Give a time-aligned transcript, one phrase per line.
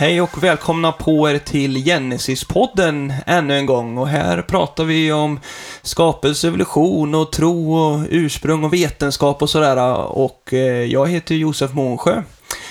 [0.00, 3.98] Hej och välkomna på er till Genesis-podden ännu en gång.
[3.98, 5.40] Och här pratar vi om
[5.82, 9.94] skapelse, evolution och tro och ursprung och vetenskap och sådär.
[9.96, 12.22] Och eh, jag heter Josef Månsjö.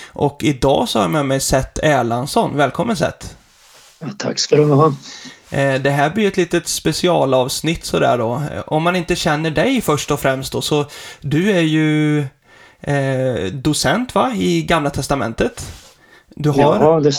[0.06, 2.56] Och idag så har jag med mig Seth Erlandsson.
[2.56, 3.26] Välkommen Seth!
[3.98, 4.86] Ja, tack ska du ha.
[5.50, 8.42] Eh, det här blir ett litet specialavsnitt sådär då.
[8.66, 10.86] Om man inte känner dig först och främst då, så
[11.20, 12.20] du är ju
[12.80, 15.72] eh, docent va, i Gamla Testamentet?
[16.34, 16.80] Du har...
[16.80, 17.12] ja, det,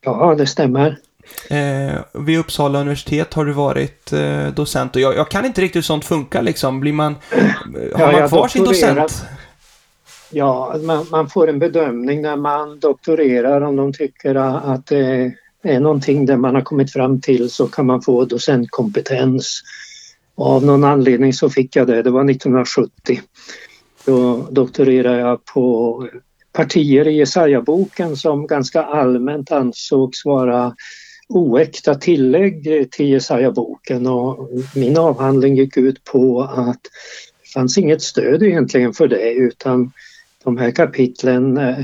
[0.00, 0.98] ja, det stämmer.
[1.50, 5.76] Eh, vid Uppsala universitet har du varit eh, docent och jag, jag, kan inte riktigt
[5.76, 6.80] hur sånt funkar liksom.
[6.80, 7.16] Blir man,
[7.94, 9.24] har ja, man kvar sin docent?
[10.30, 15.80] Ja, man, man, får en bedömning när man doktorerar om de tycker att det är
[15.80, 19.62] någonting där man har kommit fram till så kan man få docentkompetens.
[20.34, 23.20] Och av någon anledning så fick jag det, det var 1970.
[24.04, 26.08] Då doktorerade jag på
[26.52, 30.74] partier i Jesaja-boken som ganska allmänt ansågs vara
[31.28, 36.80] oäkta tillägg till Jesaja-boken och min avhandling gick ut på att
[37.42, 39.92] det fanns inget stöd egentligen för det utan
[40.44, 41.78] de här kapitlen eh,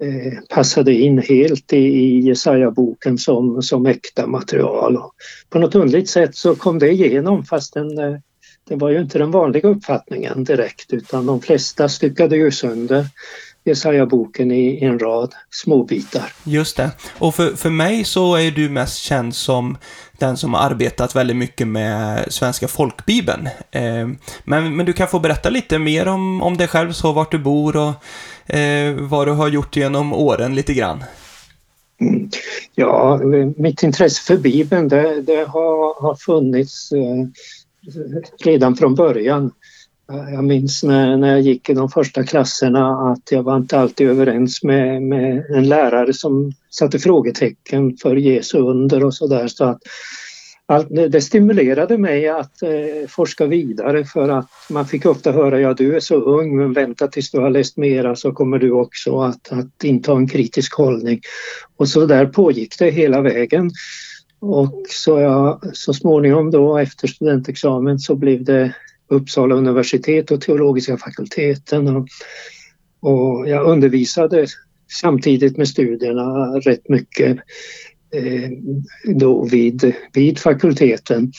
[0.00, 4.96] eh passade in helt i, i Jesaja-boken som, som äkta material.
[4.96, 5.14] Och
[5.50, 8.20] på något underligt sätt så kom det igenom fastän den, eh,
[8.68, 13.06] det var ju inte den vanliga uppfattningen direkt utan de flesta styckade ju sönder
[13.64, 16.32] Jesaja-boken i en rad småbitar.
[16.44, 16.90] Just det.
[17.18, 19.76] Och för, för mig så är du mest känd som
[20.18, 23.46] den som har arbetat väldigt mycket med Svenska folkbibeln.
[23.70, 24.08] Eh,
[24.44, 27.38] men, men du kan få berätta lite mer om, om dig själv, så vart du
[27.38, 31.04] bor och eh, vad du har gjort genom åren lite grann.
[32.00, 32.30] Mm.
[32.74, 33.20] Ja,
[33.56, 37.26] mitt intresse för Bibeln det, det har, har funnits eh,
[38.44, 39.52] redan från början.
[40.12, 44.08] Jag minns när, när jag gick i de första klasserna att jag var inte alltid
[44.08, 49.48] överens med, med en lärare som satte frågetecken för Jesu under och sådär.
[49.48, 49.78] Så att
[50.66, 55.74] allt, det stimulerade mig att eh, forska vidare för att man fick ofta höra ja
[55.74, 59.20] du är så ung men vänta tills du har läst mera så kommer du också
[59.20, 61.20] att, att inta en kritisk hållning.
[61.76, 63.70] Och så där pågick det hela vägen.
[64.40, 68.74] Och så, jag, så småningom då efter studentexamen så blev det
[69.10, 71.96] Uppsala universitet och teologiska fakulteten.
[71.96, 72.08] Och,
[73.00, 74.46] och jag undervisade
[75.00, 77.38] samtidigt med studierna rätt mycket
[78.14, 78.50] eh,
[79.14, 81.32] då vid, vid fakulteten.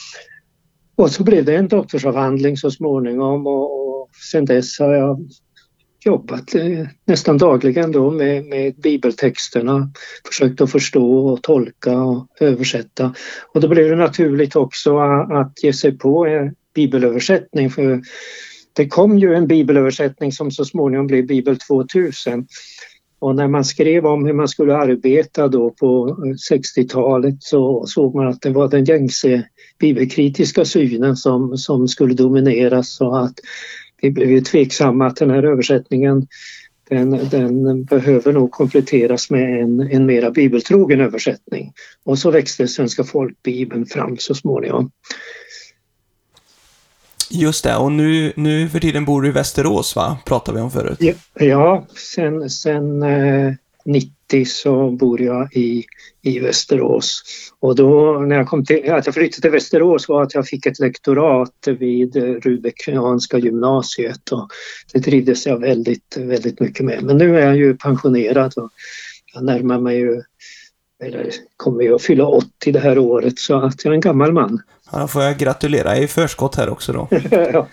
[0.96, 5.30] Och så blev det en doktorsavhandling så småningom och, och sen dess har jag
[6.06, 9.92] jobbat eh, nästan dagligen då med, med bibeltexterna,
[10.28, 13.16] försökt att förstå och tolka och översätta.
[13.54, 14.98] Och då blev det naturligt också
[15.32, 18.02] att ge sig på eh, bibelöversättning för
[18.74, 22.48] det kom ju en bibelöversättning som så småningom blev Bibel 2000.
[23.20, 26.18] Och när man skrev om hur man skulle arbeta då på
[26.52, 29.44] 60-talet så såg man att det var den gängse
[29.80, 33.34] bibelkritiska synen som, som skulle domineras så att
[34.02, 36.28] vi blev tveksamma att den här översättningen
[36.90, 41.74] den, den, behöver nog kompletteras med en, en mera bibeltrogen översättning.
[42.04, 44.92] Och så växte Svenska folkbibeln fram så småningom.
[47.34, 50.18] Just det, och nu, nu för tiden bor du i Västerås va?
[50.26, 51.18] Pratade vi om förut.
[51.34, 53.54] Ja, sen, sen eh,
[53.86, 55.86] 90 så bor jag i,
[56.22, 57.24] i Västerås.
[57.60, 60.66] Och då när jag kom till, att jag flyttade till Västerås var att jag fick
[60.66, 64.50] ett lektorat vid Rudbeckianska gymnasiet och
[64.94, 67.04] det trivdes jag väldigt, väldigt mycket med.
[67.04, 68.70] Men nu är jag ju pensionerad och
[69.34, 70.22] jag närmar mig ju
[71.04, 74.34] eller kommer ju att fylla 80 det här året så att jag är en gammal
[74.34, 74.62] man.
[74.94, 77.08] Ja, då får jag gratulera i förskott här också då.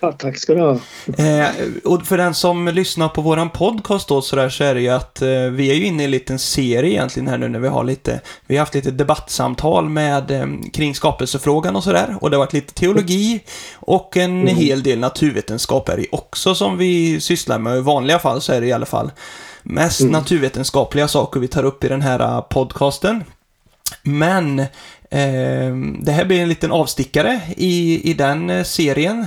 [0.00, 0.78] ja, tack ska du ha.
[1.24, 1.46] Eh,
[1.84, 4.88] och för den som lyssnar på våran podcast då så, där, så är det ju
[4.88, 7.68] att eh, vi är ju inne i en liten serie egentligen här nu när vi
[7.68, 12.16] har lite, vi har haft lite debattsamtal med eh, kring skapelsefrågan och sådär.
[12.20, 13.40] Och det har varit lite teologi
[13.74, 14.56] och en mm.
[14.56, 17.78] hel del naturvetenskap är det också som vi sysslar med.
[17.78, 19.10] I vanliga fall så är det i alla fall
[19.62, 20.12] mest mm.
[20.12, 23.24] naturvetenskapliga saker vi tar upp i den här eh, podcasten.
[24.02, 24.66] Men
[26.00, 29.26] det här blir en liten avstickare i, i den eh, serien.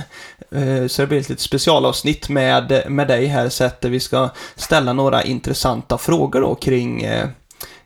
[0.50, 4.30] Eh, så det blir ett litet specialavsnitt med, med dig här, så att vi ska
[4.54, 7.28] ställa några intressanta frågor då kring eh,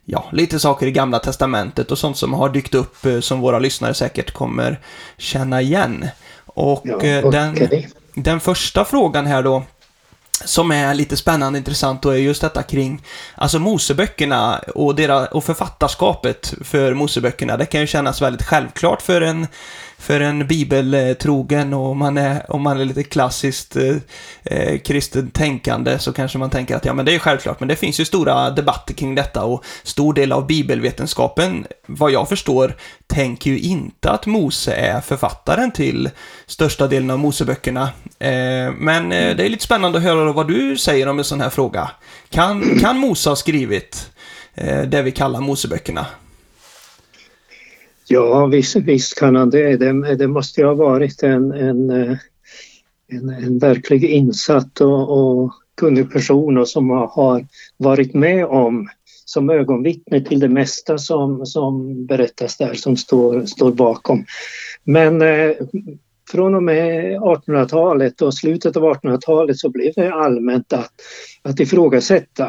[0.05, 3.58] ja, lite saker i Gamla Testamentet och sånt som har dykt upp eh, som våra
[3.58, 4.81] lyssnare säkert kommer
[5.19, 6.08] känna igen.
[6.47, 7.23] Och ja, okay.
[7.23, 7.69] den,
[8.14, 9.62] den första frågan här då
[10.44, 13.02] som är lite spännande och intressant och är just detta kring
[13.34, 17.56] alltså Moseböckerna och, deras, och författarskapet för Moseböckerna.
[17.56, 19.46] Det kan ju kännas väldigt självklart för en,
[20.00, 23.97] för en bibeltrogen och man är, om man är lite klassiskt eh,
[24.44, 27.76] eh kristet tänkande så kanske man tänker att ja, men det är självklart, men det
[27.76, 32.76] finns ju stora debatter kring detta och stor del av bibelvetenskapen, vad jag förstår,
[33.06, 36.11] tänker ju inte att Mose är författaren till
[36.47, 37.82] största delen av Moseböckerna.
[38.19, 41.41] Eh, men eh, det är lite spännande att höra vad du säger om en sån
[41.41, 41.91] här fråga.
[42.31, 44.11] Kan, kan Mose ha skrivit
[44.55, 46.06] eh, det vi kallar Moseböckerna?
[48.12, 49.77] Ja, visst, visst kan han det.
[49.77, 50.15] det.
[50.15, 52.17] Det måste ju ha varit en, en, eh,
[53.09, 57.47] en, en verklig insatt och, och kunnig person och som har
[57.77, 58.89] varit med om
[59.25, 64.25] som ögonvittne till det mesta som, som berättas där, som står, står bakom.
[64.85, 65.53] Men eh,
[66.31, 70.93] från och med 1800-talet och slutet av 1800-talet så blev det allmänt att,
[71.43, 72.49] att ifrågasätta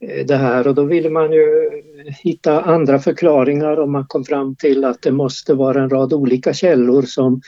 [0.00, 1.70] eh, det här och då ville man ju
[2.06, 6.54] hitta andra förklaringar och man kom fram till att det måste vara en rad olika
[6.54, 7.40] källor som,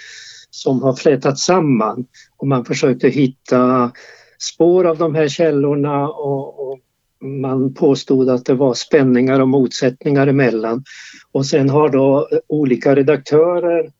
[0.50, 2.06] som har flätats samman
[2.36, 3.92] och man försökte hitta
[4.38, 6.78] spår av de här källorna och, och
[7.24, 10.84] man påstod att det var spänningar och motsättningar emellan.
[11.32, 13.90] Och sen har då olika redaktörer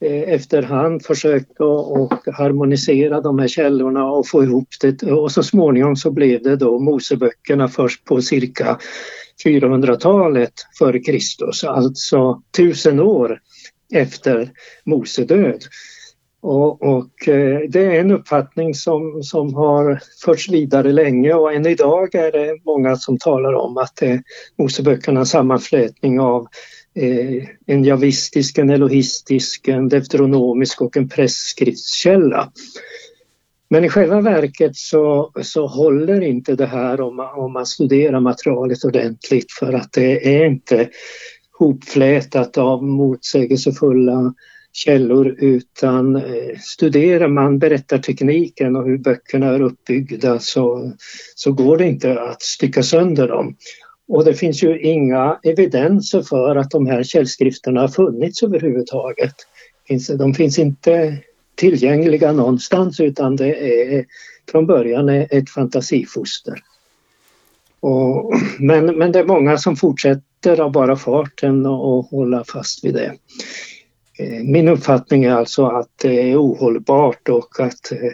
[0.00, 5.96] eh, efterhand försökt att harmonisera de här källorna och få ihop det och så småningom
[5.96, 8.78] så blev det då Moseböckerna först på cirka
[9.44, 13.40] 400-talet före Kristus, alltså tusen år
[13.94, 14.50] efter
[14.84, 15.64] Mose död.
[16.42, 21.66] Och, och, eh, det är en uppfattning som, som har förts vidare länge och än
[21.66, 24.22] idag är det många som talar om att det är
[24.58, 26.46] Moseböckernas sammanflätning av
[26.94, 32.52] eh, en javistisk, en elohistisk, en deuteronomisk och en pressskriftskälla.
[33.70, 38.20] Men i själva verket så, så håller inte det här om man, om man studerar
[38.20, 40.88] materialet ordentligt för att det är inte
[41.58, 44.34] hopflätat av motsägelsefulla
[44.72, 50.92] källor utan eh, studerar man berättartekniken och hur böckerna är uppbyggda så,
[51.34, 53.56] så går det inte att stycka sönder dem.
[54.08, 59.34] Och det finns ju inga evidenser för att de här källskrifterna har funnits överhuvudtaget.
[60.18, 61.18] De finns inte
[61.54, 63.54] tillgängliga någonstans utan det
[63.94, 64.04] är
[64.50, 66.62] från början ett fantasifoster.
[67.80, 72.94] Och, men, men det är många som fortsätter av bara farten och hålla fast vid
[72.94, 73.14] det.
[74.18, 78.04] Eh, min uppfattning är alltså att det är ohållbart och att, eh,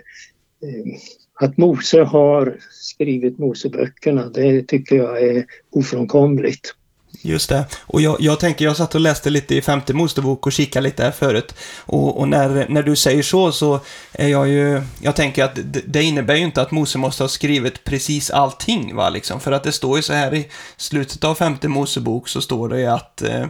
[0.69, 0.97] eh,
[1.41, 6.75] att Mose har skrivit Moseböckerna, det tycker jag är ofrånkomligt.
[7.23, 7.65] Just det.
[7.81, 11.03] Och jag, jag tänker, jag satt och läste lite i femte Mosebok och kikade lite
[11.05, 11.55] här förut.
[11.79, 13.81] Och, och, när, när du säger så, så
[14.13, 14.83] är jag ju...
[15.01, 18.97] Jag tänker att det, det, innebär ju inte att Mose måste ha skrivit precis allting,
[18.97, 19.41] va, liksom.
[19.41, 22.81] För att det står ju så här i slutet av femte Mosebok så står det
[22.81, 23.23] ju att...
[23.23, 23.47] Eh,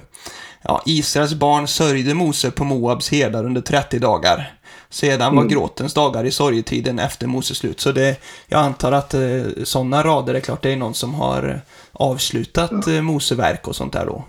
[0.63, 4.56] ja, Israels barn sörjde Mose på Moabs herdar under 30 dagar.
[4.91, 5.49] Sedan var mm.
[5.49, 7.81] gråtens dagar i sorgetiden efter Moses slut.
[7.81, 8.17] Så det,
[8.49, 9.21] jag antar att eh,
[9.65, 11.61] sådana rader är klart det är någon som har
[11.93, 14.25] avslutat eh, Moseverk och sånt där då.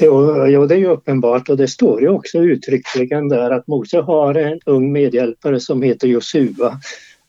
[0.00, 4.00] Jo, jo, det är ju uppenbart och det står ju också uttryckligen där att Mose
[4.00, 6.80] har en ung medhjälpare som heter Josua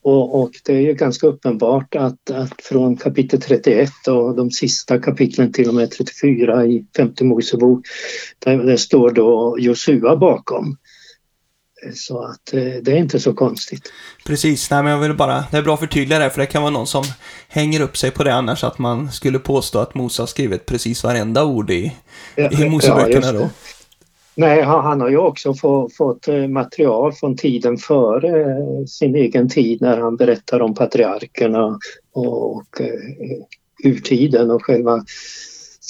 [0.02, 4.98] och, och, det är ju ganska uppenbart att, att från kapitel 31 och de sista
[4.98, 7.86] kapitlen till och med 34 i femte Mosebok,
[8.38, 10.76] där det står då Josua bakom.
[11.94, 13.92] Så att eh, det är inte så konstigt.
[14.26, 16.62] Precis, nej men jag vill bara, det är bra att förtydliga det för det kan
[16.62, 17.04] vara någon som
[17.48, 21.04] hänger upp sig på det annars att man skulle påstå att Mose har skrivit precis
[21.04, 21.96] varenda ord i,
[22.34, 23.48] ja, i Moseböckerna ja, då.
[24.34, 29.48] Nej, han har ju också få, fått eh, material från tiden före eh, sin egen
[29.48, 31.78] tid när han berättar om patriarkerna
[32.12, 32.80] och, och
[33.84, 35.04] urtiden och själva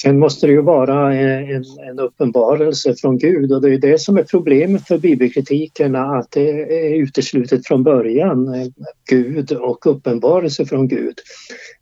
[0.02, 4.00] Sen måste det ju vara eh, en, en uppenbarelse från Gud och det är det
[4.00, 8.66] som är problemet för bibelkritikerna att det är uteslutet från början, eh,
[9.10, 11.14] Gud och uppenbarelse från Gud.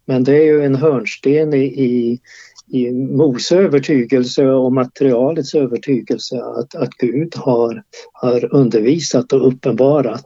[0.04, 2.20] Men det är ju en hörnsten i, i
[2.68, 7.82] i Mose övertygelse och materialets övertygelse att, att Gud har,
[8.12, 10.24] har undervisat och uppenbarat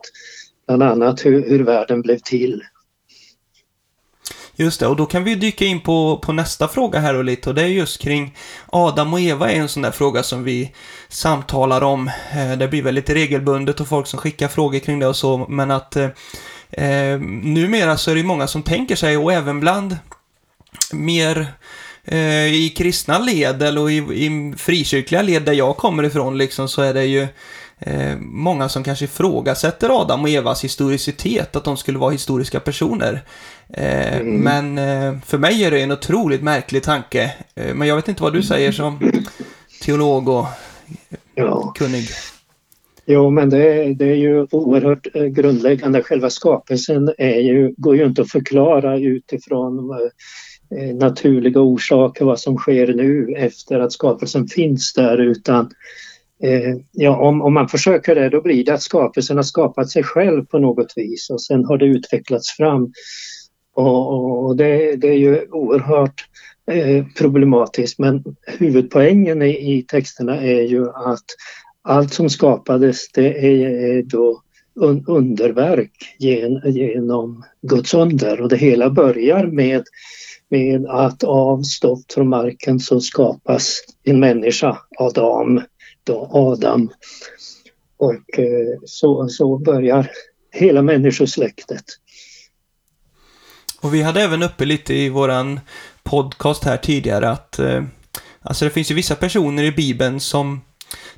[0.67, 2.61] bland annat hur, hur världen blev till.
[4.55, 7.49] Just det, och då kan vi dyka in på, på nästa fråga här och lite
[7.49, 8.35] och det är just kring
[8.67, 10.71] Adam och Eva är en sån där fråga som vi
[11.07, 12.07] samtalar om.
[12.07, 15.71] Eh, det blir väldigt regelbundet och folk som skickar frågor kring det och så, men
[15.71, 16.09] att eh,
[16.71, 19.97] eh numera så är det många som tänker sig och även bland
[20.93, 21.53] mer
[22.03, 26.81] eh, i kristna led eller i, i frikyrkliga led där jag kommer ifrån liksom så
[26.81, 27.27] är det ju
[27.81, 33.21] eh, många som kanske ifrågasätter Adam och Evas historicitet, att de skulle vara historiska personer.
[33.73, 34.39] Eh, mm.
[34.39, 37.33] Men eh, för mig är det en otroligt märklig tanke.
[37.55, 39.11] Eh, men jag vet inte vad du säger som
[39.81, 40.45] teolog och
[41.35, 41.73] ja.
[41.77, 42.05] kunnig.
[43.05, 46.03] Jo, men det, det, är ju oerhört eh, grundläggande.
[46.03, 49.91] Själva skapelsen är ju, går ju inte att förklara utifrån
[50.75, 55.71] eh, naturliga orsaker vad som sker nu efter att skapelsen finns där utan
[56.43, 60.03] eh, ja, om, om man försöker det då blir det att skapelsen har skapat sig
[60.03, 62.93] själv på något vis och sen har det utvecklats fram.
[63.75, 66.25] Och, och det, det, är ju oerhört
[66.71, 71.25] eh, problematiskt men huvudpoängen i, i texterna är ju att
[71.83, 74.41] allt som skapades det är då
[75.07, 79.83] underverk genom Guds under och det hela börjar med,
[80.49, 85.61] med att av stoft från marken så skapas en människa, Adam.
[86.03, 86.91] Då Adam.
[87.97, 90.11] Och eh, så, så börjar
[90.51, 91.83] hela människosläktet.
[93.81, 95.59] Och vi hade även uppe lite i våran
[96.03, 97.83] podcast här tidigare att eh,
[98.41, 100.61] alltså det finns ju vissa personer i Bibeln som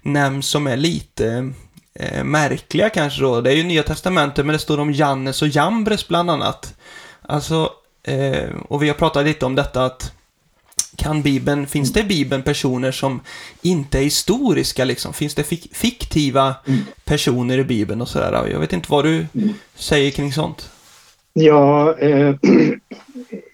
[0.01, 1.53] nämns som är lite
[1.95, 3.41] eh, märkliga kanske då.
[3.41, 6.75] Det är ju Nya Testamentet, men det står om Jannes och Jambres bland annat.
[7.21, 7.71] Alltså,
[8.03, 10.13] eh, och vi har pratat lite om detta att
[10.95, 13.19] kan Bibeln, finns det i Bibeln personer som
[13.61, 15.13] inte är historiska liksom?
[15.13, 16.79] Finns det fik fiktiva mm.
[17.05, 18.47] personer i Bibeln och sådär?
[18.51, 19.49] Jag vet inte vad du mm.
[19.75, 20.69] säger kring sånt?
[21.33, 22.35] Ja, eh,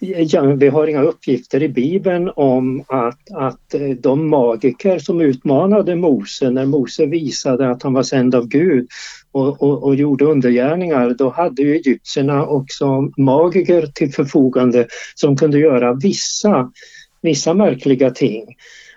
[0.00, 5.96] ja, vi har inga uppgifter i Bibeln om att, att eh, de magiker som utmanade
[5.96, 8.88] Mose när Mose visade att han var sänd av Gud
[9.32, 15.58] och, och, och gjorde undergärningar, då hade ju egyptierna också magiker till förfogande som kunde
[15.58, 16.70] göra vissa,
[17.22, 18.46] vissa märkliga ting.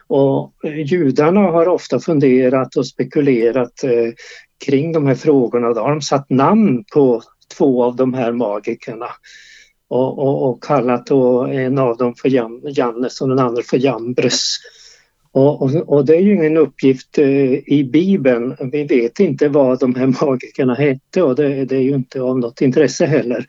[0.07, 4.13] Och eh, judarna har ofta funderat och spekulerat eh,
[4.65, 5.73] kring de här frågorna.
[5.73, 7.21] Då har de satt namn på
[7.57, 9.07] två av de här magikerna
[9.87, 13.77] och, och, och kallat då en av dem för Jan, Jannes och den andra för
[13.77, 14.57] Jambres.
[15.31, 18.55] Och, och, och, det är ju ingen uppgift eh, i Bibeln.
[18.71, 22.39] Vi vet inte vad de här magikerna hette och det, det är ju inte av
[22.39, 23.45] något intresse heller.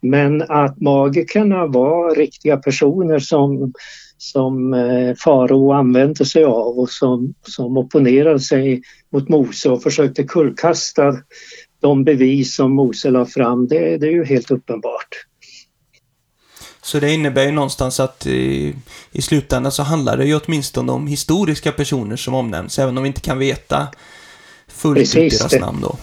[0.00, 3.72] Men att magikerna var riktiga personer som,
[4.22, 10.24] som eh, farao använde sig av och som, som opponerade sig mot Mose och försökte
[10.24, 11.16] kullkasta
[11.80, 15.26] de bevis som Mose la fram, det, det är ju helt uppenbart.
[16.82, 18.74] Så det innebär ju någonstans att i,
[19.12, 23.06] i slutändan så handlar det ju åtminstone om historiska personer som omnämns, även om vi
[23.06, 23.88] inte kan veta
[24.68, 25.96] fullt ut deras namn då.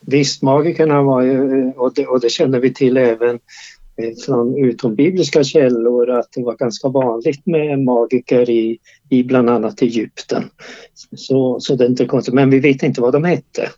[0.00, 3.40] Visst, magikerna var ju, och det, och det känner vi till även eh,
[4.26, 10.44] från utombibliska källor att det var ganska vanligt med magiker i, i bland annat Egypten.
[11.16, 13.68] Så, så det är inte konstigt, men vi vet inte vad de hette.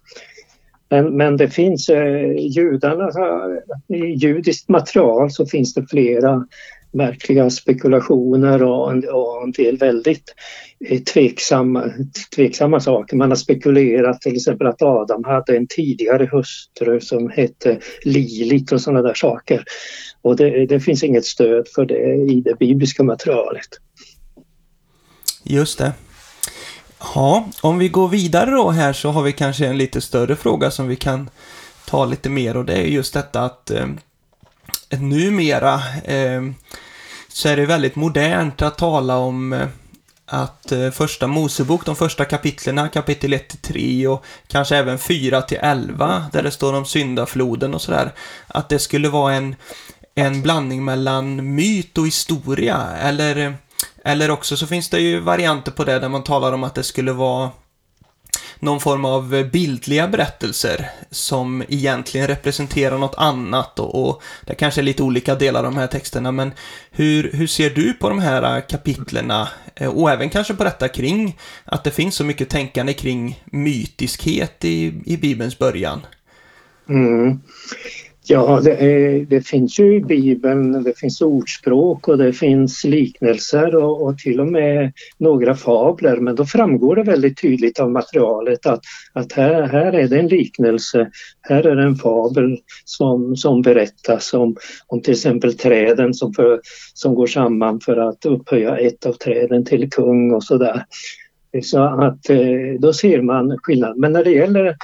[0.88, 3.10] Men, men det finns eh, judarna,
[3.88, 6.46] i judiskt material så finns det flera
[6.94, 10.34] märkliga spekulationer och en, och en del väldigt
[10.88, 11.84] eh, tveksamma,
[12.34, 13.16] tveksamma saker.
[13.16, 18.80] Man har spekulerat till exempel att Adam hade en tidigare hustru som hette Lilit och
[18.80, 19.64] sådana där saker.
[20.22, 23.68] Och det, det finns inget stöd för det i det bibliska materialet.
[25.44, 25.92] Just det.
[27.14, 30.70] Ja, om vi går vidare då här så har vi kanske en lite större fråga
[30.70, 31.30] som vi kan
[31.86, 33.86] ta lite mer och det är just detta att eh,
[34.90, 35.74] numera
[36.04, 36.42] eh,
[37.28, 39.68] så är det väldigt modernt att tala om eh,
[40.26, 45.58] att eh, första Mosebok, de första kapitlerna, kapitel 1 3 och kanske även 4 till
[45.60, 48.12] 11, där det står om syndafloden och sådär,
[48.46, 49.56] att det skulle vara en,
[50.14, 53.56] en blandning mellan myt och historia, eller
[54.04, 56.82] eller också så finns det ju varianter på det där man talar om att det
[56.82, 57.50] skulle vara
[58.64, 64.82] någon form av bildliga berättelser som egentligen representerar något annat och, och det kanske är
[64.82, 66.52] lite olika delar av de här texterna men
[66.90, 70.88] hur, hur ser du på de här äh, kapitlerna eh, och även kanske på detta
[70.88, 76.00] kring att det finns så mycket tänkande kring mytiskhet i, i Bibelns början?
[76.88, 77.40] Mm.
[78.26, 83.76] Ja, det, är, det, finns ju i Bibeln, det finns ordspråk och det finns liknelser
[83.76, 88.66] och, och, till och med några fabler men då framgår det väldigt tydligt av materialet
[88.66, 88.80] att,
[89.12, 94.34] att här, här är det en liknelse, här är det en fabel som, som berättas
[94.34, 96.60] om, om till exempel träden som, för,
[96.94, 100.84] som går samman för att upphöja ett av träden till kung och sådär.
[101.62, 102.38] Så att eh,
[102.78, 103.98] då ser man skillnad.
[103.98, 104.76] Men när det gäller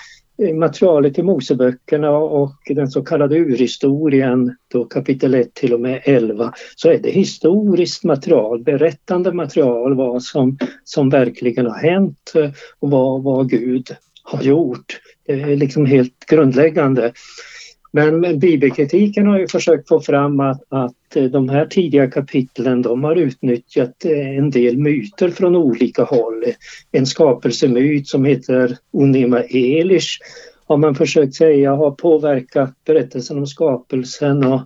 [0.43, 6.03] Eh, materialet i Moseböckerna och den så kallade urhistorien, då kapitel 1 till och med
[6.05, 12.51] 11, så är det historiskt material, berättande material vad som, som verkligen har hänt eh,
[12.79, 15.01] och vad, vad Gud har gjort.
[15.27, 17.13] Det är liksom helt grundläggande.
[17.93, 23.05] Men bibelkritiken har ju försökt få fram att, att eh, de här tidiga kapitlen de
[23.05, 26.45] har utnyttjat eh, en del myter från olika håll.
[26.93, 30.19] En skapelsemyt som heter Onima Elish
[30.67, 34.61] har man försökt säga har påverkat berättelsen om skapelsen och,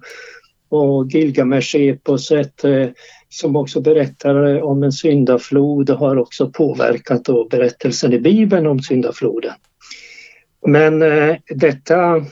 [0.69, 2.88] och Gilgamesh-eposet eh,
[3.28, 9.52] som också berättar om en syndaflod har också påverkat då berättelsen i Bibeln om syndafloden.
[10.66, 12.25] Men eh, detta,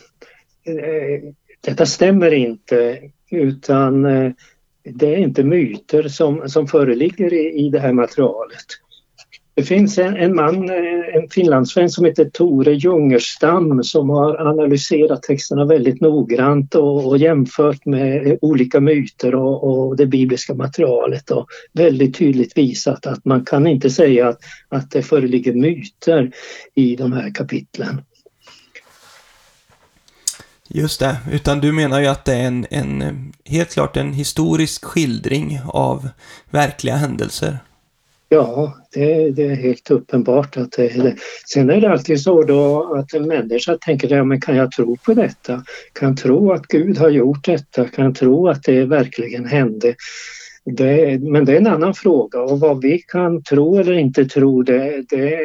[0.64, 2.98] Eh, detta stämmer inte
[3.30, 4.32] utan eh,
[4.84, 8.66] det är inte myter som, som föreligger i, i det här materialet.
[9.54, 15.22] Det finns en, en man, eh, en finlandssvensk som heter Tore Jungerstam som har analyserat
[15.22, 21.46] texterna väldigt noggrant och, och jämfört med olika myter och, och, det bibliska materialet och
[21.72, 24.38] väldigt tydligt visat att man kan inte säga att,
[24.68, 26.32] att det föreligger myter
[26.74, 28.02] i de här kapitlen.
[30.74, 34.84] Just det, utan du menar ju att det är en, en helt klart en historisk
[34.84, 36.08] skildring av
[36.50, 37.58] verkliga händelser.
[38.28, 41.16] Ja, det, det, är helt uppenbart att det är det.
[41.52, 44.96] Sen är det alltid så då att en människa tänker, ja, men kan jag tro
[44.96, 45.64] på detta?
[45.92, 47.88] Kan jag tro att Gud har gjort detta?
[47.88, 49.94] Kan jag tro att det verkligen hände?
[50.64, 54.62] Det, men det är en annan fråga och vad vi kan tro eller inte tro
[54.62, 55.38] det, det,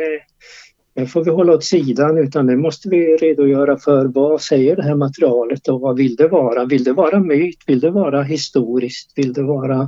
[0.97, 4.83] det får vi hålla åt sidan utan det måste vi redogöra för vad säger det
[4.83, 6.65] här materialet och vad vill det vara?
[6.65, 7.57] Vill det vara myt?
[7.67, 9.11] Vill det vara historiskt?
[9.15, 9.81] Vill det vara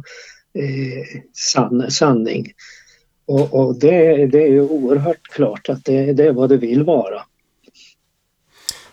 [0.53, 2.45] eh, san, sanning?
[3.27, 7.21] Och, och det, det, är oerhört klart att det, det är vad det vill vara.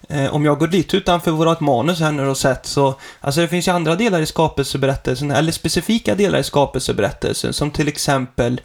[0.09, 3.49] Eh, om jag går dit utanför vårt manus här nu och sett så, alltså det
[3.49, 8.61] finns ju andra delar i skapelseberättelsen, eller specifika delar i skapelseberättelsen, som till exempel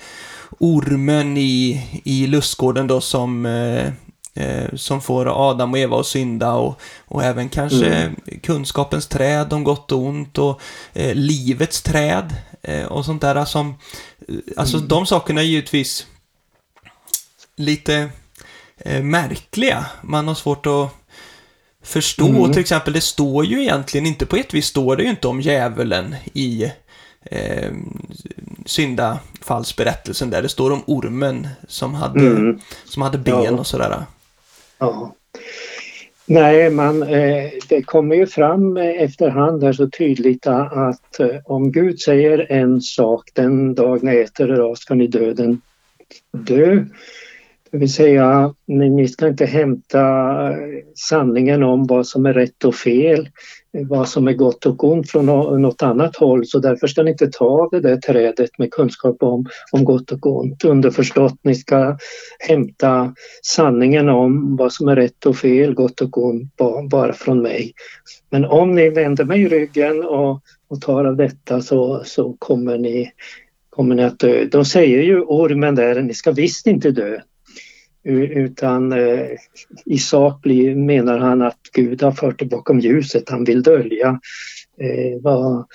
[0.59, 3.87] ormen i, i lustgården då som, eh,
[4.33, 8.15] eh, som får Adam och Eva att synda och, och även kanske mm.
[8.43, 10.61] kunskapens träd om gott och ont och
[10.93, 13.75] eh, livets träd eh, och sånt där som
[14.57, 14.87] Alltså mm.
[14.87, 16.07] de sakerna är givetvis
[17.55, 18.09] lite
[18.77, 19.85] eh, märkliga.
[20.01, 20.89] Man har svårt att
[21.83, 22.27] förstå.
[22.27, 22.51] Mm.
[22.51, 25.41] Till exempel, det står ju egentligen inte, på ett vis står det ju inte om
[25.41, 26.71] djävulen i
[27.25, 27.71] eh,
[28.65, 30.41] syndafallsberättelsen där.
[30.41, 32.59] Det står om ormen som hade, mm.
[32.85, 33.51] som hade ben ja.
[33.51, 34.03] och sådär.
[34.77, 35.13] Ja.
[36.25, 41.99] Nej, man, eh, det kommer ju fram efterhand här så tydligt att eh, om Gud
[41.99, 45.61] säger en sak, den dag ni äter det ska ni döden
[46.31, 46.85] dö.
[47.71, 50.03] Det vill säga, ni ska inte hämta
[50.95, 53.29] sanningen om vad som är rätt och fel
[53.73, 55.25] vad som är gott och ont från
[55.61, 59.45] något annat håll så därför ska ni inte ta det där trädet med kunskap om,
[59.71, 60.63] om gott och ont.
[60.63, 61.97] Underförstått, ni ska
[62.39, 66.53] hämta sanningen om vad som är rätt och fel, gott och ont
[66.89, 67.73] bara från mig.
[68.29, 73.11] Men om ni vänder mig ryggen och, och tar av detta så, så kommer, ni,
[73.69, 74.45] kommer ni att dö.
[74.51, 77.19] De säger ju ormen där, ni ska visst inte dö.
[78.03, 79.27] Utan eh,
[79.85, 83.29] i sak blir, menar han att Gud har fört det bakom ljuset.
[83.29, 84.19] Han vill dölja
[84.77, 85.65] eh, vad,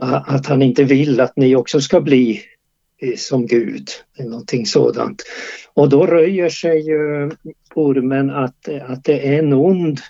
[0.00, 2.40] att han inte vill att ni också ska bli
[3.02, 5.22] eh, som Gud, någonting sådant.
[5.74, 7.30] Och då röjer sig ju
[7.74, 10.00] ormen att, att det är en ond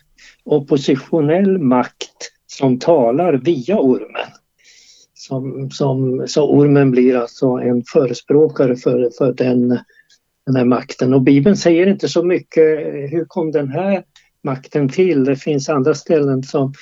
[0.45, 4.31] oppositionell makt som talar via ormen.
[5.15, 9.79] Som, som, så ormen blir alltså en förespråkare för, för den
[10.47, 11.15] den här makten.
[11.15, 12.65] Och Bibeln säger inte så mycket
[13.11, 14.05] hur kom den här
[14.45, 15.25] makten till?
[15.25, 16.75] Det finns andra ställen som,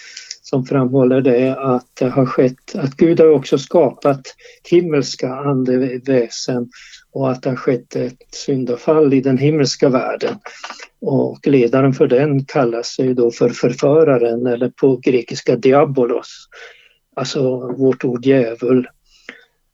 [0.43, 4.21] som framhåller det att det har skett, att Gud har också skapat
[4.71, 6.69] himmelska andeväsen
[7.13, 10.35] och att det har skett ett syndafall i den himmelska världen.
[11.01, 16.49] Och ledaren för den kallas ju då för förföraren eller på grekiska diabolos,
[17.17, 18.89] alltså vårt ord djävul.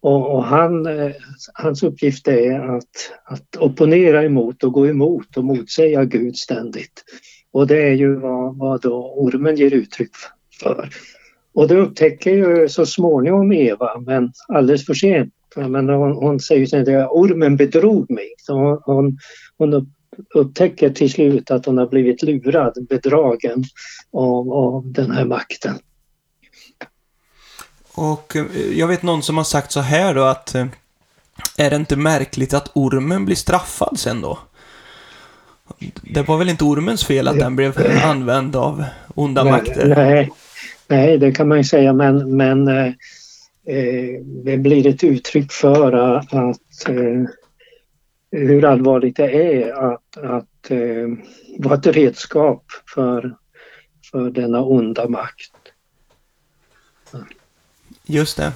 [0.00, 1.12] Och, och han, eh,
[1.54, 7.04] hans uppgift är att, att opponera emot och gå emot och motsäga Gud ständigt.
[7.52, 10.10] Och det är ju vad, vad då ormen ger uttryck
[10.60, 10.88] för.
[11.54, 15.32] Och det upptäcker ju så småningom Eva, men alldeles för sent.
[15.56, 18.34] Men hon, hon säger att ormen bedrog mig.
[18.38, 19.18] Så hon,
[19.56, 19.92] hon
[20.34, 23.64] upptäcker till slut att hon har blivit lurad, bedragen
[24.12, 25.74] av, av den här makten.
[27.98, 30.66] Och eh, jag vet någon som har sagt så här då att eh,
[31.56, 34.38] är det inte märkligt att ormen blir straffad sen då?
[36.02, 38.84] Det var väl inte ormens fel att den blev använd av
[39.14, 39.94] onda nej, makter?
[39.96, 40.30] Nej,
[40.88, 42.86] nej, det kan man ju säga men, men eh,
[43.66, 47.24] eh det blir ett uttryck för att eh,
[48.30, 51.08] hur allvarligt det är att, att eh,
[51.58, 53.34] vara ett redskap för,
[54.10, 55.52] för denna onda makt.
[58.10, 58.52] Just det.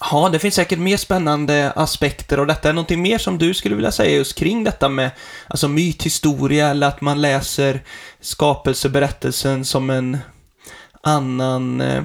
[0.00, 2.68] Ja, det finns säkert mer spännande aspekter och detta.
[2.68, 5.10] Är någonting mer som du skulle vilja säga just kring detta med
[5.48, 7.80] alltså mythistoria eller att man läser
[8.20, 10.18] skapelseberättelsen som en
[11.00, 12.02] annan eh,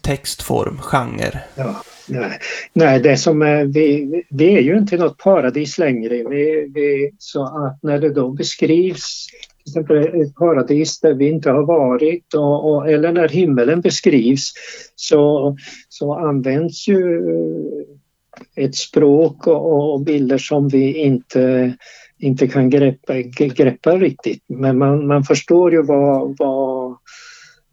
[0.00, 1.40] textform, genre?
[1.54, 2.38] Ja, nej.
[2.72, 6.14] nej, det som är, vi, vi är ju inte något paradis längre.
[6.14, 9.26] Vi, vi, så att när det då beskrivs
[9.64, 14.52] till exempel ett paradis där vi inte har varit och, och, eller när himmelen beskrivs
[14.96, 15.56] så,
[15.88, 21.74] så används ju eh, ett språk och, och bilder som vi inte,
[22.18, 24.42] inte kan greppa, greppa riktigt.
[24.48, 26.96] Men man, man förstår ju vad, vad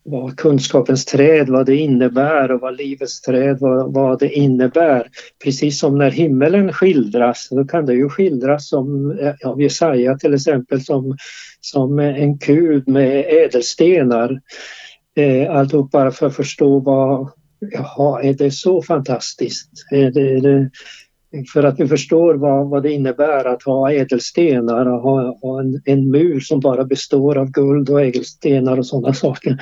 [0.03, 5.07] vad kunskapens träd, vad det innebär och vad livets träd, vad, vad det innebär.
[5.43, 10.33] Precis som när himmelen skildras, då kan det ju skildras som eh, av Jesaja till
[10.33, 11.17] exempel som,
[11.62, 14.39] som en kub med ädelstenar.
[15.15, 19.71] Eh, alltihop bara för att förstå vad, jaha, är det så fantastiskt?
[19.91, 20.69] Är det, är det,
[21.54, 25.82] för att ni förstår vad, vad det innebär att ha ädelstenar och ha, ha en,
[25.86, 29.58] en, mur som bara består av guld och ädelstenar och sådana saker.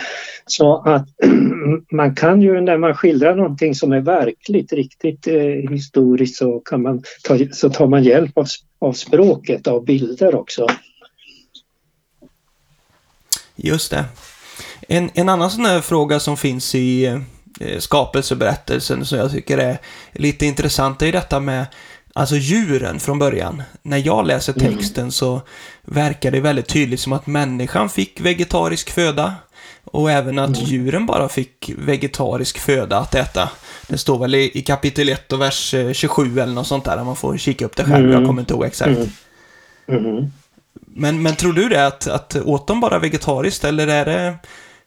[0.45, 1.07] Så att
[1.91, 6.81] man kan ju när man skildrar någonting som är verkligt, riktigt eh, historiskt så, kan
[6.81, 8.45] man ta, så tar man hjälp av,
[8.79, 10.67] av språket, av bilder också.
[13.55, 14.05] Just det.
[14.87, 17.19] En, en annan sån här fråga som finns i eh,
[17.79, 19.77] skapelseberättelsen som jag tycker är
[20.11, 21.65] lite intressant är detta med
[22.17, 23.63] Alltså djuren från början.
[23.81, 24.75] När jag läser mm.
[24.75, 25.11] texten mm.
[25.11, 25.41] så
[25.81, 29.35] verkar det väldigt tydligt som att människan fick vegetarisk föda.
[29.83, 30.69] Och även att mm.
[30.69, 33.49] djuren bara fick vegetarisk föda att äta.
[33.87, 37.03] Det står väl i, i kapitel 1 och vers 27 eh, eller något sånt där.
[37.03, 38.11] Man får kika upp det själv, mm.
[38.11, 38.97] jag kommer inte ihåg exakt.
[39.87, 40.05] Mm.
[40.05, 40.31] Mm.
[40.85, 44.35] Men, men tror du det att, att åt de bara vegetariskt eller är det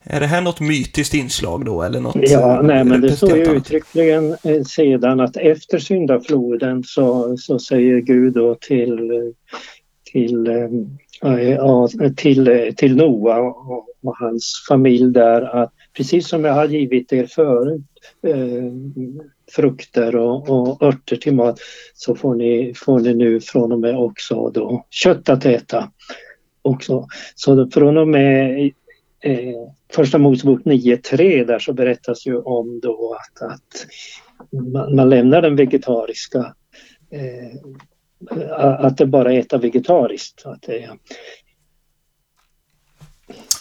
[0.05, 2.17] är det här något mytiskt inslag då eller något?
[2.19, 8.01] Ja, nej men det står ju uttryckligen eh, sedan att efter syndafloden så, så säger
[8.01, 9.11] Gud då till,
[10.13, 16.53] till, eh, ja, till, till Noa och, och hans familj där att precis som jag
[16.53, 17.83] har givit er förut
[18.27, 18.73] eh,
[19.53, 21.59] frukter och, och örter till mat
[21.95, 25.91] så får ni, får ni nu från och med också då kött att äta.
[26.63, 27.07] Också.
[27.35, 28.71] Så från och med
[29.21, 29.55] eh,
[29.93, 33.87] Första Mosebok 9.3 där så berättas ju om då att, att
[34.73, 36.55] man, man lämnar den vegetariska
[37.11, 37.61] eh,
[38.59, 40.47] att det bara äta vegetariskt.
[40.47, 40.89] Att det,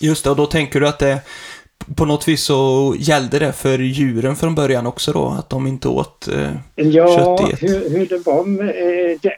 [0.02, 1.22] Just det, och då tänker du att det
[1.96, 5.88] på något vis så gällde det för djuren från början också då, att de inte
[5.88, 8.68] åt eh, ja, kött i Ja, hur, hur det var med
[9.22, 9.38] det,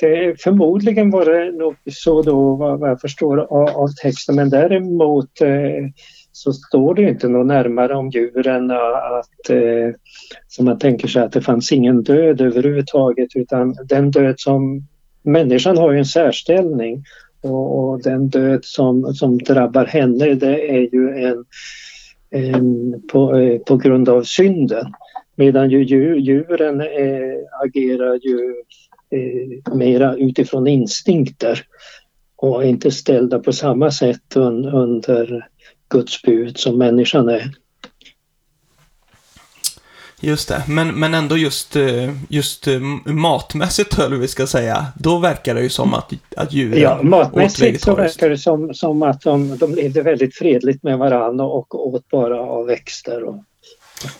[0.00, 4.50] det, förmodligen var det nog så då vad, vad jag förstår av, av, texten men
[4.50, 5.88] däremot eh,
[6.32, 8.76] så står det inte något närmare om djuren eh,
[9.18, 9.94] att eh,
[10.48, 14.86] så man tänker sig att det fanns ingen död överhuvudtaget utan den död som
[15.22, 17.04] människan har ju en särställning
[17.42, 21.44] och, och den död som, som drabbar henne det är ju en,
[22.30, 24.92] en på, eh, på grund av synden.
[25.36, 25.84] Medan ju
[26.18, 28.54] djuren eh, agerar ju
[29.12, 31.64] eh, mera utifrån instinkter
[32.36, 35.48] och inte ställda på samma sätt un, under
[35.88, 37.52] Guds bud som människan är.
[40.24, 45.18] Just det, men, men ändå just, eh, just eh, matmässigt eller vi ska säga, då
[45.18, 49.20] verkar det ju som att, att djuren Ja, matmässigt så verkar det som, som att
[49.20, 53.44] de, de levde väldigt fredligt med varandra och åt bara av växter och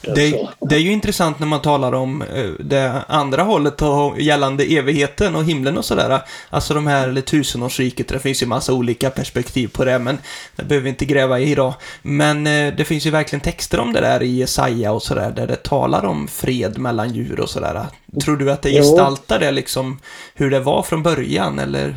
[0.00, 4.64] det, det, är ju intressant när man talar om eh, det andra hållet och gällande
[4.64, 6.20] evigheten och himlen och sådär.
[6.50, 10.18] Alltså de här, eller tusenårsriket, det finns ju massa olika perspektiv på det, men
[10.56, 11.74] det behöver vi inte gräva i idag.
[12.02, 15.46] Men eh, det finns ju verkligen texter om det där i Jesaja och sådär, där
[15.46, 17.86] det talar om fred mellan djur och sådär.
[18.24, 19.98] Tror du att det gestaltar det liksom,
[20.34, 21.94] hur det var från början, eller?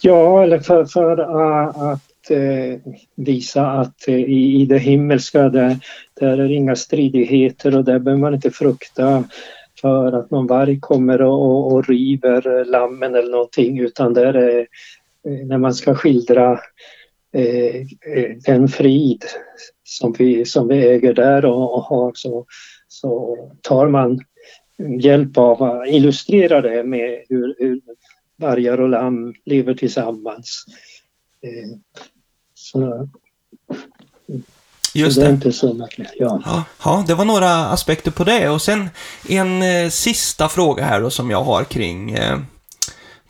[0.00, 1.98] Ja, eller för, för uh, att eh,
[2.30, 2.78] Eh,
[3.14, 5.76] visa att eh, i, i det himmelska där,
[6.20, 9.24] där är inga stridigheter och där behöver man inte frukta
[9.80, 14.58] för att någon varg kommer och, och, och river lammen eller någonting utan där är
[15.28, 16.60] eh, när man ska skildra
[17.32, 17.76] eh,
[18.14, 19.24] eh, den frid
[19.84, 22.46] som vi, som vi äger där och, och har så,
[22.88, 24.20] så tar man
[25.00, 27.80] hjälp av att illustrera det med hur, hur
[28.36, 30.64] vargar och lamm lever tillsammans.
[31.42, 31.78] Eh,
[32.72, 33.08] så,
[34.94, 35.26] Just så det.
[35.26, 36.12] är inte så märkligt.
[36.18, 36.42] Ja.
[36.44, 36.64] ja.
[36.84, 38.48] Ja, det var några aspekter på det.
[38.48, 38.90] Och sen
[39.28, 42.38] en eh, sista fråga här då som jag har kring eh,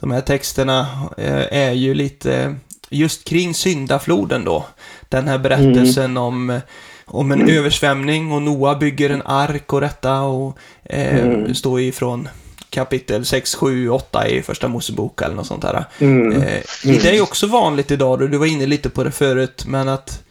[0.01, 2.57] de här texterna eh, är ju lite
[2.91, 4.67] just kring syndafloden då.
[5.09, 6.23] Den här berättelsen mm.
[6.23, 6.61] om,
[7.05, 7.57] om en mm.
[7.59, 11.55] översvämning och Noa bygger en ark och detta och eh, mm.
[11.55, 12.29] står ifrån
[12.77, 15.85] kapitel 6, 7, 8 i första Mosebok eller något sånt här.
[15.99, 16.33] Mm.
[16.33, 16.99] Eh, mm.
[17.03, 19.89] det är ju också vanligt idag, och du var inne lite på det förut, men
[19.89, 20.23] att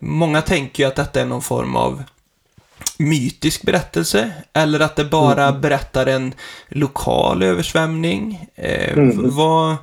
[0.00, 2.02] många tänker ju att detta är någon form av
[2.98, 5.60] mytisk berättelse eller att det bara mm.
[5.60, 6.34] berättar en
[6.68, 8.48] lokal översvämning.
[8.54, 9.30] Eh, mm.
[9.36, 9.76] vad,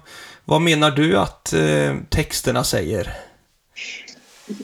[0.46, 3.14] vad menar du att eh, texterna säger?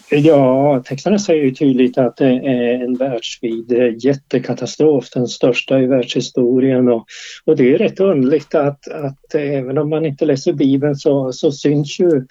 [0.09, 5.85] Ja, texterna säger ju tydligt att det är en världsvid eh, jättekatastrof, den största i
[5.85, 6.89] världshistorien.
[6.89, 7.05] Och,
[7.45, 11.31] och det är rätt underligt att, att eh, även om man inte läser Bibeln så,
[11.31, 12.25] så syns ju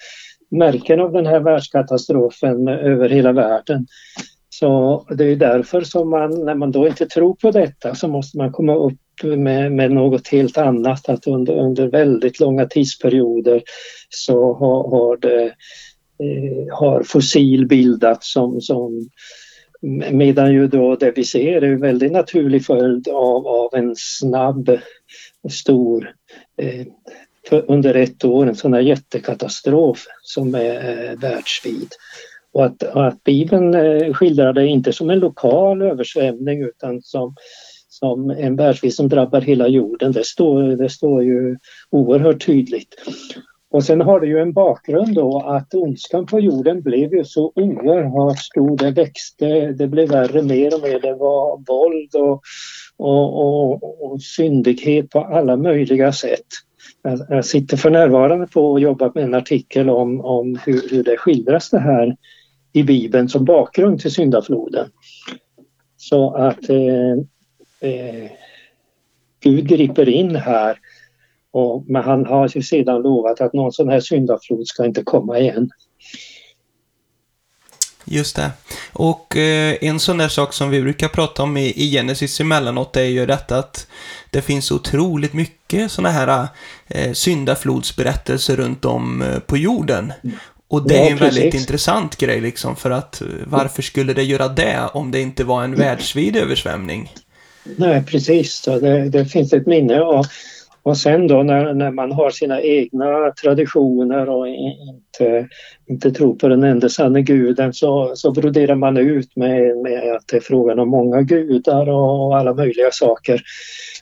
[0.51, 3.87] märken av den här världskatastrofen över hela världen.
[4.49, 8.37] Så det är därför som man, när man då inte tror på detta, så måste
[8.37, 11.09] man komma upp med, med något helt annat.
[11.09, 13.61] Att under, under väldigt långa tidsperioder
[14.09, 15.53] så har, har, det,
[16.19, 19.09] eh, har fossil bildats som, som
[20.11, 24.77] Medan ju då det vi ser är en väldigt naturlig följd av, av en snabb,
[25.49, 26.13] stor,
[26.61, 26.87] eh,
[27.67, 31.87] under ett år en sån här jättekatastrof som är eh, världsvid.
[32.53, 37.35] Och att, att Bibeln eh, skildrar det inte som en lokal översvämning utan som,
[37.89, 40.11] som en världsvid som drabbar hela jorden.
[40.11, 41.57] Det står, det står ju
[41.89, 42.95] oerhört tydligt.
[43.75, 47.51] Och sen har det ju en bakgrund då att ondskan på jorden blev ju så
[47.55, 48.77] oerhört stor.
[48.77, 50.99] Det växte, det blev värre mer och mer.
[50.99, 52.41] Det var våld och,
[52.97, 56.45] och, och, och syndighet på alla möjliga sätt.
[57.29, 61.17] Jag sitter för närvarande på och jobbar med en artikel om, om hur, hur det
[61.17, 62.15] skildras det här
[62.73, 64.87] i Bibeln som bakgrund till syndafloden.
[65.97, 67.11] Så att eh,
[67.89, 68.31] eh,
[69.39, 70.77] Gud griper in här
[71.55, 75.39] och, men han har ju sedan lovat att någon sån här syndaflod ska inte komma
[75.39, 75.69] igen.
[78.05, 78.51] Just det.
[78.93, 82.97] Och eh, en sån där sak som vi brukar prata om i, i Genesis emellanåt
[82.97, 83.87] är ju detta att
[84.29, 86.47] det finns otroligt mycket såna här
[86.87, 90.13] eh, syndaflodsberättelser runt om eh, på jorden.
[90.67, 91.37] Och det ja, är en precis.
[91.37, 95.43] väldigt intressant grej liksom, för att eh, varför skulle det göra det om det inte
[95.43, 97.11] var en världsvid översvämning?
[97.63, 98.61] Nej, precis.
[98.61, 100.25] Det, det finns ett minne och,
[100.85, 105.47] och sen då när, när man har sina egna traditioner och inte,
[105.89, 110.27] inte tror på den enda sanne guden så, så broderar man ut med, med att
[110.27, 113.41] det är frågan om många gudar och alla möjliga saker.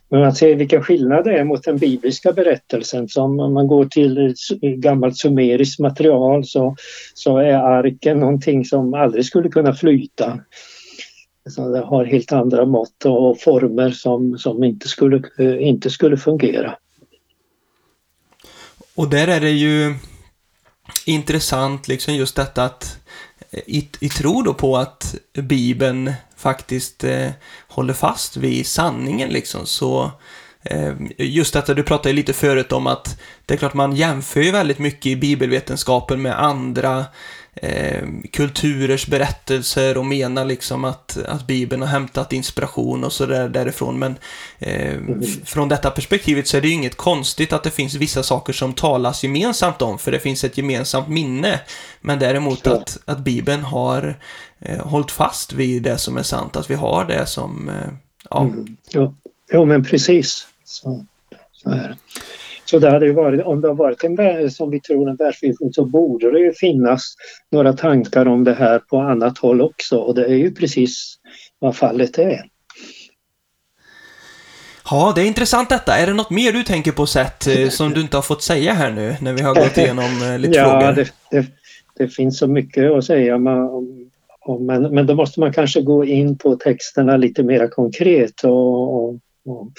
[0.10, 3.08] Men man ser vilka skillnader det är mot den bibliska berättelsen.
[3.08, 6.76] Så om man går till gammalt sumeriskt material så,
[7.14, 10.40] så är arken någonting som aldrig skulle kunna flyta.
[11.50, 16.18] Så det har helt andra mått och former som, som inte, skulle, eh, inte skulle
[16.18, 16.78] fungera.
[18.96, 19.96] Och där är det ju
[21.06, 23.00] intressant liksom just detta att
[23.52, 27.30] eh, i, i tro då på att Bibeln faktiskt eh,
[27.68, 30.12] håller fast vid sanningen liksom så
[30.64, 34.52] eh, Just detta, du pratade lite förut om att det är klart man jämför ju
[34.52, 37.06] väldigt mycket i bibelvetenskapen med andra
[37.56, 43.50] eh, kulturers berättelser och menar liksom att, att Bibeln har hämtat inspiration och så där
[43.50, 44.00] därifrån.
[44.00, 44.16] Men
[44.60, 45.00] eh,
[45.46, 48.74] från detta perspektivet så är det ju inget konstigt att det finns vissa saker som
[48.74, 51.60] talas gemensamt om, för det finns ett gemensamt minne.
[52.02, 54.20] Men däremot att, att Bibeln har
[54.60, 57.94] eh, hållit fast vid det som är sant, att vi har det som, eh,
[58.30, 58.42] ja.
[58.42, 58.78] Mm.
[58.90, 59.14] ja.
[59.52, 60.48] Jo, men precis.
[60.66, 61.06] Så,
[61.52, 61.98] så är det.
[62.66, 65.74] Så det hade ju varit, om det har varit en, som vi tror, en världsvision
[65.74, 67.16] så borde det ju finnas
[67.52, 71.16] några tankar om det här på annat håll också och det är ju precis
[71.60, 72.42] vad fallet är.
[74.90, 75.98] Ja, det är intressant detta.
[75.98, 78.74] Är det något mer du tänker på sätt eh, som du inte har fått säga
[78.74, 80.96] här nu när vi har gått igenom eh, lite ja, frågor?
[80.96, 81.48] Det, det,
[81.96, 83.48] det, finns så mycket att säga om,
[84.42, 88.96] om, men, men då måste man kanske gå in på texterna lite mer konkret och,
[88.96, 89.72] och, och,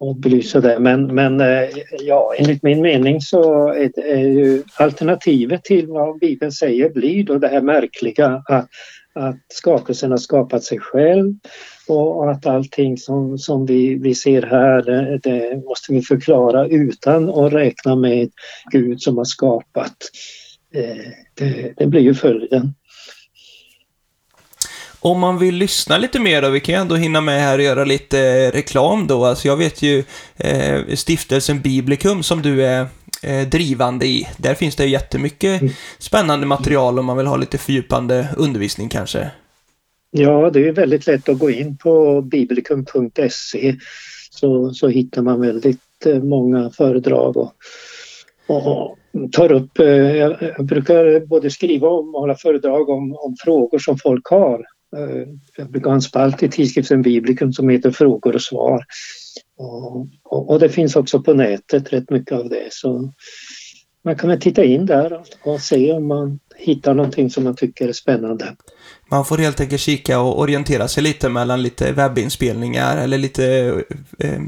[0.00, 0.78] och belysa det.
[0.78, 1.68] Men, men eh,
[2.00, 7.38] ja, enligt min mening så är, är ju alternativet till vad Bibeln säger blir då
[7.38, 8.68] det här märkliga att,
[9.14, 11.34] att skapelsen har skapat sig själv
[11.88, 14.82] och att allting som, som vi, vi ser här
[15.22, 18.30] det måste vi förklara utan att räkna med
[18.72, 19.96] Gud som har skapat.
[20.74, 22.74] Eh, det, det blir ju följden.
[25.02, 27.64] Om man vill lyssna lite mer då, vi kan ju ändå hinna med här och
[27.64, 29.24] göra lite reklam då.
[29.24, 30.04] Alltså jag vet ju
[30.36, 32.86] eh, stiftelsen Biblikum som du är
[33.22, 34.28] eh, drivande i.
[34.36, 35.72] Där finns det jättemycket mm.
[35.98, 39.30] spännande material om man vill ha lite fördjupande undervisning kanske.
[40.10, 43.76] Ja, det är väldigt lätt att gå in på biblikum.se
[44.30, 47.52] så, så hittar man väldigt eh, många föredrag och,
[48.46, 48.96] och
[49.32, 49.86] tar upp, eh,
[50.16, 54.64] jag brukar både skriva om och hålla föredrag om, om frågor som folk har.
[54.96, 58.84] Eh, jag brukar ha en spalt i tidskriften Biblicum som heter Frågor och svar.
[59.56, 62.68] Och, och, och, det finns också på nätet rätt mycket av det.
[62.70, 63.12] Så
[64.04, 67.88] man kan väl titta in där och se om man hittar någonting som man tycker
[67.88, 68.56] är spännande.
[69.10, 73.74] Man får helt enkelt kika och orientera sig lite mellan lite webbinspelningar eller lite
[74.18, 74.40] eh,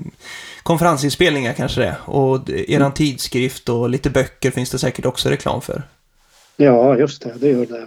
[0.62, 2.92] konferensinspelningar kanske det Och eran mm.
[2.92, 5.82] tidskrift och lite böcker finns det säkert också reklam för.
[6.56, 7.34] Ja, just det.
[7.40, 7.86] Det gör det.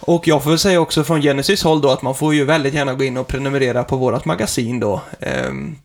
[0.00, 2.74] Och jag får väl säga också från Genesis håll då att man får ju väldigt
[2.74, 5.02] gärna gå in och prenumerera på vårat magasin då.
[5.20, 5.76] Ehm,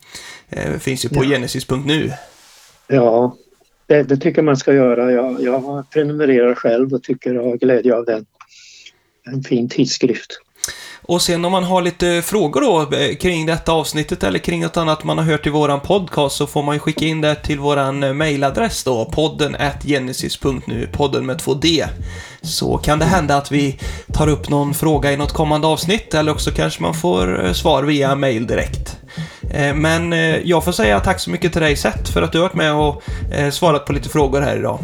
[0.50, 1.28] eh, finns ju på ja.
[1.28, 2.12] genesis.nu.
[2.86, 3.36] Ja,
[3.86, 5.12] det, det, tycker man ska göra.
[5.12, 8.26] Jag, jag prenumererar själv och tycker jag har glädje av den.
[9.26, 10.40] En fin tidskrift.
[11.06, 14.76] Och sen om man har lite frågor då eh, kring detta avsnittet eller kring något
[14.76, 17.58] annat man har hört i våran podcast så får man ju skicka in det till
[17.58, 21.84] våran eh, mailadress då, podden at genesis.nu, podden med 2D.
[22.42, 23.78] Så kan det hända att vi
[24.12, 27.82] tar upp någon fråga i något kommande avsnitt eller också kanske man får eh, svar
[27.82, 28.96] via mail direkt.
[29.74, 30.12] Men
[30.44, 32.74] jag får säga tack så mycket till dig Seth för att du har varit med
[32.74, 33.02] och
[33.52, 34.78] svarat på lite frågor här idag.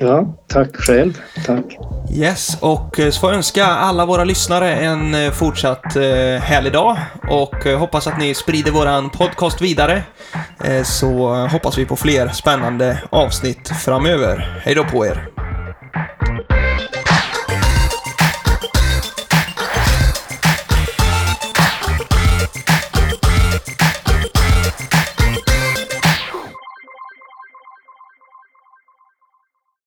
[0.00, 1.18] Ja, tack själv.
[1.46, 1.64] Tack.
[2.10, 6.02] Yes, och eh, så får jag önska alla våra lyssnare en eh, fortsatt eh,
[6.42, 6.96] härlig dag
[7.30, 10.02] och hoppas att ni sprider våran podcast vidare.
[10.84, 14.60] Så hoppas vi på fler spännande avsnitt framöver.
[14.64, 15.28] Hej då på er!